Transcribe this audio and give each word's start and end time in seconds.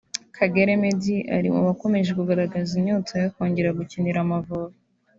Kagere 0.37 0.71
Meddie 0.81 1.27
uri 1.37 1.49
mu 1.55 1.61
bakomeje 1.67 2.11
kugaragaza 2.19 2.71
inyota 2.79 3.13
yo 3.23 3.27
kongera 3.33 3.77
gukinira 3.79 4.17
Amavubi 4.25 4.77